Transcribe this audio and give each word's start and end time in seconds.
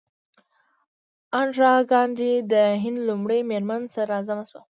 اندرا 1.39 1.73
ګاندي 1.91 2.33
د 2.51 2.53
هند 2.83 2.97
لومړۍ 3.07 3.39
میرمن 3.49 3.81
صدراعظم 3.93 4.39
شوه. 4.49 4.61